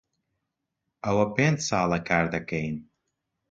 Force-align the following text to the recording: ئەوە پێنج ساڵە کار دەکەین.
ئەوە 1.03 1.25
پێنج 1.35 1.57
ساڵە 1.69 1.99
کار 2.09 2.25
دەکەین. 2.35 2.75